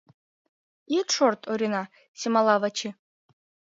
[0.97, 1.83] —Ит шорт, Орина!..—
[2.19, 2.89] семала Вачи.